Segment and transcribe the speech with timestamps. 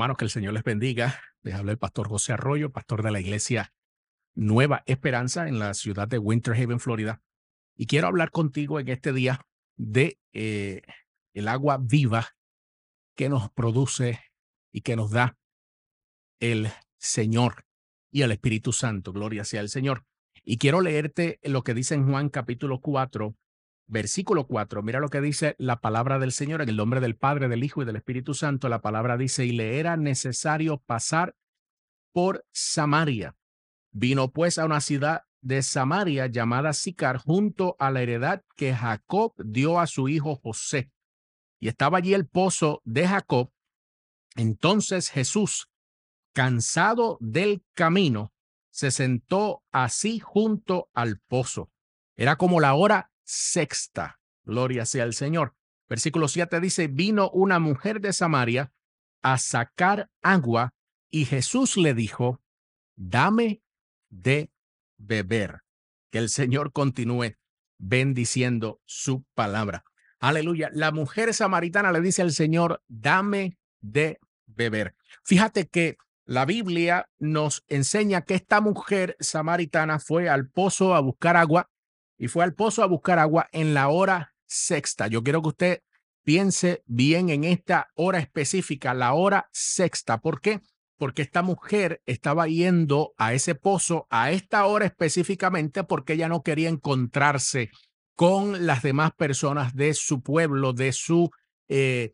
[0.00, 1.20] Hermanos, que el Señor les bendiga.
[1.42, 3.74] Les habla el pastor José Arroyo, pastor de la iglesia
[4.34, 7.20] Nueva Esperanza en la ciudad de Winter Haven, Florida.
[7.76, 9.42] Y quiero hablar contigo en este día
[9.76, 10.80] de eh,
[11.34, 12.28] el agua viva
[13.14, 14.20] que nos produce
[14.72, 15.36] y que nos da
[16.40, 17.66] el Señor
[18.10, 19.12] y el Espíritu Santo.
[19.12, 20.06] Gloria sea el Señor.
[20.42, 23.36] Y quiero leerte lo que dice en Juan capítulo 4,
[23.90, 27.48] versículo 4, mira lo que dice la palabra del Señor en el nombre del Padre,
[27.48, 28.68] del Hijo y del Espíritu Santo.
[28.68, 31.36] La palabra dice, y le era necesario pasar
[32.12, 33.36] por Samaria.
[33.90, 39.34] Vino pues a una ciudad de Samaria llamada Sicar, junto a la heredad que Jacob
[39.36, 40.90] dio a su hijo José.
[41.58, 43.50] Y estaba allí el pozo de Jacob.
[44.36, 45.68] Entonces Jesús,
[46.32, 48.32] cansado del camino,
[48.70, 51.70] se sentó así junto al pozo.
[52.16, 54.18] Era como la hora sexta.
[54.42, 55.54] Gloria sea al Señor.
[55.88, 58.72] Versículo 7 dice, vino una mujer de Samaria
[59.22, 60.74] a sacar agua
[61.10, 62.40] y Jesús le dijo,
[62.96, 63.62] dame
[64.08, 64.50] de
[64.96, 65.62] beber.
[66.10, 67.36] Que el Señor continúe
[67.78, 69.84] bendiciendo su palabra.
[70.18, 70.70] Aleluya.
[70.72, 74.96] La mujer samaritana le dice al Señor, dame de beber.
[75.24, 81.36] Fíjate que la Biblia nos enseña que esta mujer samaritana fue al pozo a buscar
[81.36, 81.70] agua
[82.20, 85.06] y fue al pozo a buscar agua en la hora sexta.
[85.06, 85.82] Yo quiero que usted
[86.22, 90.20] piense bien en esta hora específica, la hora sexta.
[90.20, 90.60] ¿Por qué?
[90.98, 96.42] Porque esta mujer estaba yendo a ese pozo a esta hora específicamente porque ella no
[96.42, 97.70] quería encontrarse
[98.14, 101.30] con las demás personas de su pueblo, de su
[101.68, 102.12] eh,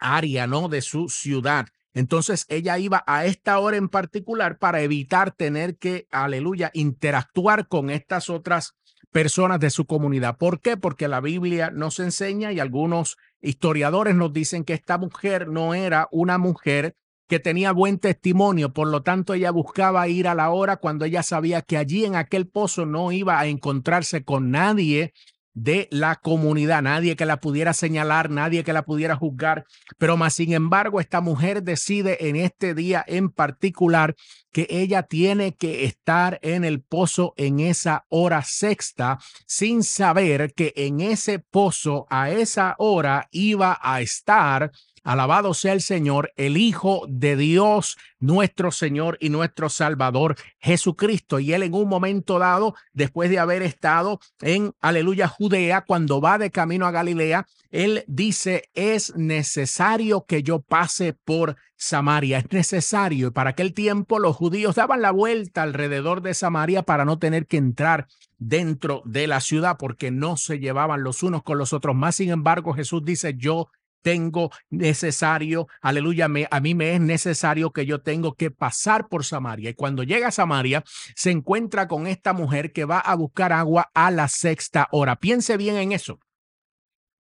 [0.00, 0.68] área, ¿no?
[0.68, 1.68] De su ciudad.
[1.92, 7.90] Entonces ella iba a esta hora en particular para evitar tener que, aleluya, interactuar con
[7.90, 8.74] estas otras
[9.10, 10.36] personas de su comunidad.
[10.36, 10.76] ¿Por qué?
[10.76, 16.08] Porque la Biblia nos enseña y algunos historiadores nos dicen que esta mujer no era
[16.12, 16.94] una mujer
[17.28, 21.22] que tenía buen testimonio, por lo tanto ella buscaba ir a la hora cuando ella
[21.22, 25.12] sabía que allí en aquel pozo no iba a encontrarse con nadie
[25.54, 29.66] de la comunidad, nadie que la pudiera señalar, nadie que la pudiera juzgar,
[29.98, 34.14] pero más sin embargo esta mujer decide en este día en particular
[34.52, 40.72] que ella tiene que estar en el pozo en esa hora sexta sin saber que
[40.76, 44.72] en ese pozo a esa hora iba a estar
[45.02, 51.40] Alabado sea el Señor, el Hijo de Dios, nuestro Señor y nuestro Salvador Jesucristo.
[51.40, 56.36] Y él en un momento dado, después de haber estado en, aleluya, Judea, cuando va
[56.36, 63.28] de camino a Galilea, él dice, es necesario que yo pase por Samaria, es necesario.
[63.28, 67.46] Y para aquel tiempo los judíos daban la vuelta alrededor de Samaria para no tener
[67.46, 68.06] que entrar
[68.38, 71.96] dentro de la ciudad porque no se llevaban los unos con los otros.
[71.96, 73.70] Más sin embargo, Jesús dice, yo
[74.02, 79.70] tengo necesario, aleluya, a mí me es necesario que yo tengo que pasar por Samaria.
[79.70, 80.84] Y cuando llega a Samaria,
[81.14, 85.16] se encuentra con esta mujer que va a buscar agua a la sexta hora.
[85.16, 86.18] Piense bien en eso.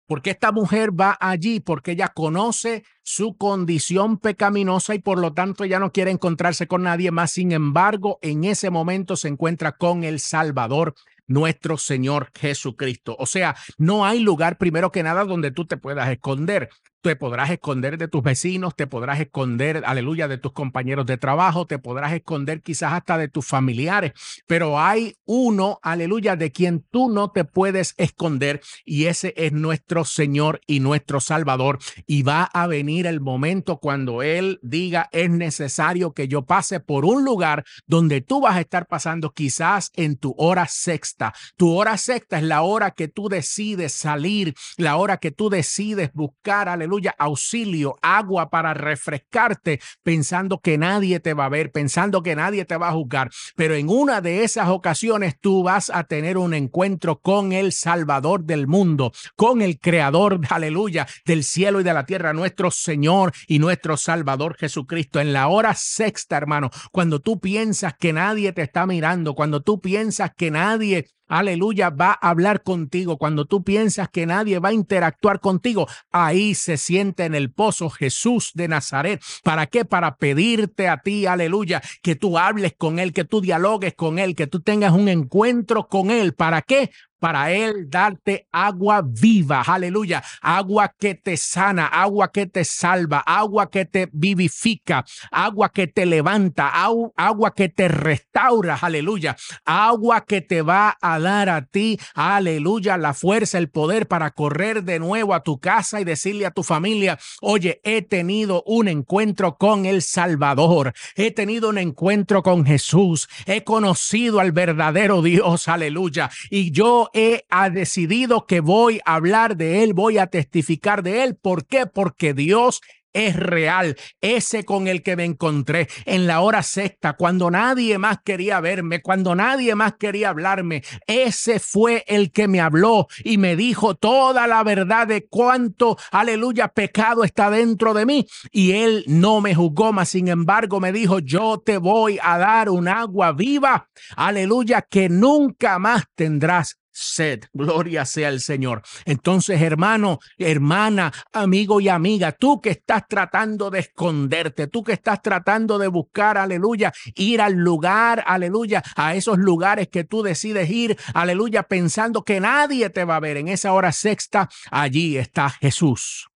[0.09, 5.63] Porque esta mujer va allí porque ella conoce su condición pecaminosa y por lo tanto
[5.63, 7.29] ella no quiere encontrarse con nadie más.
[7.29, 10.95] Sin embargo, en ese momento se encuentra con el Salvador
[11.29, 13.15] nuestro Señor Jesucristo.
[13.17, 16.69] O sea, no hay lugar primero que nada donde tú te puedas esconder
[17.01, 21.65] te podrás esconder de tus vecinos, te podrás esconder, aleluya, de tus compañeros de trabajo,
[21.65, 24.13] te podrás esconder quizás hasta de tus familiares,
[24.47, 30.03] pero hay uno, aleluya, de quien tú no te puedes esconder y ese es nuestro
[30.03, 31.79] Señor y nuestro Salvador.
[32.05, 37.05] Y va a venir el momento cuando Él diga, es necesario que yo pase por
[37.05, 41.33] un lugar donde tú vas a estar pasando quizás en tu hora sexta.
[41.55, 46.11] Tu hora sexta es la hora que tú decides salir, la hora que tú decides
[46.13, 52.23] buscar, aleluya aleluya, auxilio, agua para refrescarte, pensando que nadie te va a ver, pensando
[52.23, 53.29] que nadie te va a juzgar.
[53.55, 58.43] Pero en una de esas ocasiones tú vas a tener un encuentro con el Salvador
[58.43, 63.59] del mundo, con el Creador, aleluya, del cielo y de la tierra, nuestro Señor y
[63.59, 65.19] nuestro Salvador Jesucristo.
[65.19, 69.79] En la hora sexta, hermano, cuando tú piensas que nadie te está mirando, cuando tú
[69.79, 73.17] piensas que nadie aleluya, va a hablar contigo.
[73.17, 77.89] Cuando tú piensas que nadie va a interactuar contigo, ahí se siente en el pozo
[77.89, 79.21] Jesús de Nazaret.
[79.43, 79.85] ¿Para qué?
[79.85, 84.35] Para pedirte a ti, aleluya, que tú hables con Él, que tú dialogues con Él,
[84.35, 86.33] que tú tengas un encuentro con Él.
[86.33, 86.91] ¿Para qué?
[87.19, 93.69] Para Él darte agua viva, aleluya, agua que te sana, agua que te salva, agua
[93.69, 99.35] que te vivifica, agua que te levanta, agua que te restaura, aleluya,
[99.65, 104.83] agua que te va a dar a ti, aleluya, la fuerza, el poder para correr
[104.83, 109.57] de nuevo a tu casa y decirle a tu familia, oye, he tenido un encuentro
[109.57, 116.29] con el Salvador, he tenido un encuentro con Jesús, he conocido al verdadero Dios, aleluya,
[116.49, 121.35] y yo he decidido que voy a hablar de Él, voy a testificar de Él.
[121.35, 121.85] ¿Por qué?
[121.85, 122.81] Porque Dios
[123.13, 128.19] es real, ese con el que me encontré en la hora sexta, cuando nadie más
[128.23, 133.55] quería verme, cuando nadie más quería hablarme, ese fue el que me habló y me
[133.55, 138.27] dijo toda la verdad de cuánto, aleluya, pecado está dentro de mí.
[138.51, 142.69] Y él no me juzgó, mas sin embargo me dijo, yo te voy a dar
[142.69, 147.43] un agua viva, aleluya, que nunca más tendrás sed.
[147.53, 148.81] Gloria sea el Señor.
[149.05, 155.21] Entonces, hermano, hermana, amigo y amiga, tú que estás tratando de esconderte, tú que estás
[155.21, 160.97] tratando de buscar, aleluya, ir al lugar, aleluya, a esos lugares que tú decides ir,
[161.13, 166.27] aleluya, pensando que nadie te va a ver en esa hora sexta, allí está Jesús.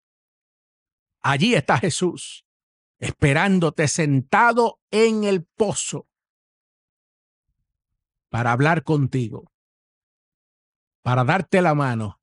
[1.21, 2.45] Allí está Jesús,
[2.99, 6.09] esperándote sentado en el pozo
[8.29, 9.52] para hablar contigo
[11.03, 12.21] para darte la mano,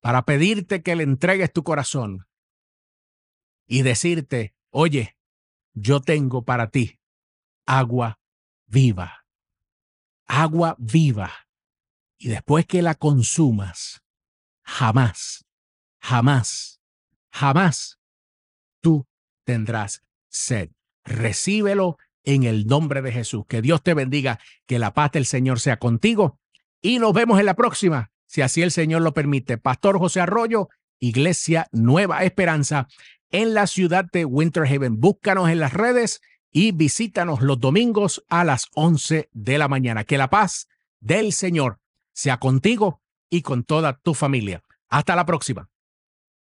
[0.00, 2.26] para pedirte que le entregues tu corazón
[3.66, 5.18] y decirte, oye,
[5.74, 7.00] yo tengo para ti
[7.66, 8.20] agua
[8.66, 9.26] viva,
[10.26, 11.32] agua viva.
[12.18, 14.02] Y después que la consumas,
[14.64, 15.44] jamás,
[16.00, 16.80] jamás,
[17.30, 17.98] jamás
[18.80, 19.06] tú
[19.44, 20.70] tendrás sed.
[21.04, 23.44] Recíbelo en el nombre de Jesús.
[23.48, 26.40] Que Dios te bendiga, que la paz del Señor sea contigo
[26.80, 29.58] y nos vemos en la próxima, si así el Señor lo permite.
[29.58, 30.68] Pastor José Arroyo,
[30.98, 32.88] Iglesia Nueva Esperanza
[33.30, 35.00] en la ciudad de Winter Haven.
[35.00, 36.20] Búscanos en las redes
[36.50, 40.04] y visítanos los domingos a las 11 de la mañana.
[40.04, 40.68] Que la paz
[41.00, 41.80] del Señor
[42.12, 44.62] sea contigo y con toda tu familia.
[44.88, 45.68] Hasta la próxima.